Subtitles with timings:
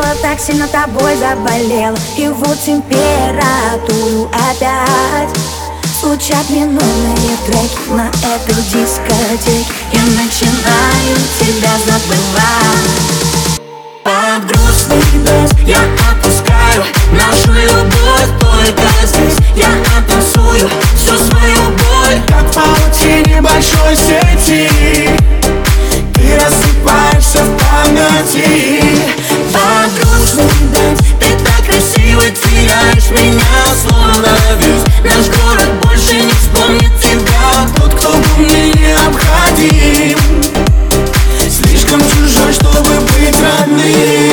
[0.00, 5.28] Тело так сильно тобой заболело И вот температуру опять
[6.00, 9.66] Звучат минутные треки на этой дискотеке.
[9.92, 10.59] Я начинаю
[42.52, 44.29] чтобы быть родным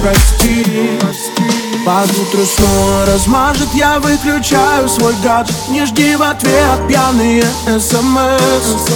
[0.00, 0.66] прости.
[1.84, 7.42] Под утро снова размажет, я выключаю свой гаджет Не жди в ответ пьяные
[7.80, 8.86] смс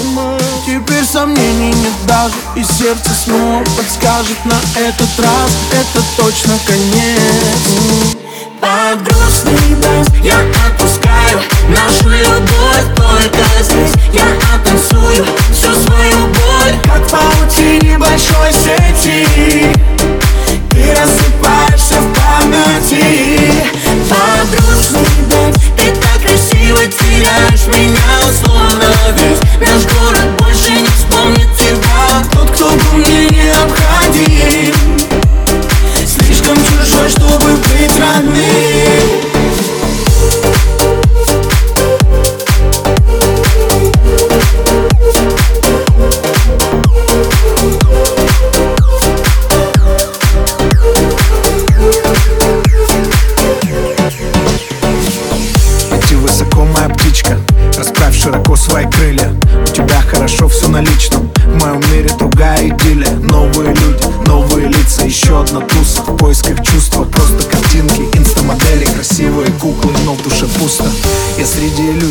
[0.66, 5.50] Теперь сомнений нет даже И сердце снова подскажет на этот раз.
[5.72, 8.14] Это точно конец.
[8.60, 10.38] Под грустный бес я
[10.68, 11.40] отпускаю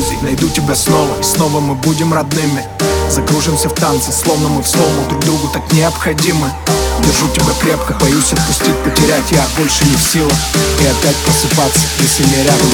[0.04, 1.20] иллюзий найду тебя снова.
[1.20, 2.64] И снова мы будем родными.
[3.10, 5.08] Закружимся в танце, словно мы в слому.
[5.10, 6.52] Друг другу так необходимы.
[7.00, 10.38] Держу тебя крепко, боюсь отпустить, потерять Я больше не в силах.
[10.82, 12.68] И опять просыпаться, если не рядом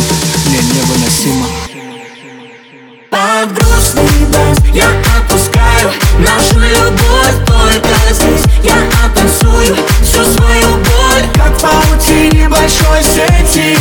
[0.45, 1.45] Мне невыносимо.
[3.09, 4.88] Под грустный бес я
[5.18, 7.47] отпускаю Нашу любовь.
[7.47, 8.75] Только здесь Я
[9.06, 11.25] оттанцую всю свою боль.
[11.34, 13.78] Как паутине большой сети